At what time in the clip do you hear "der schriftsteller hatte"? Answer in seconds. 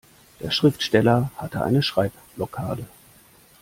0.39-1.63